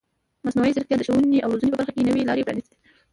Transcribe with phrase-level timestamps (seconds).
[0.45, 2.81] مصنوعي ځیرکتیا د ښوونې او روزنې په برخه کې نوې لارې پرانیستې دي.